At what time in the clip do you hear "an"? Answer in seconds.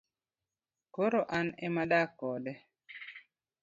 1.37-1.47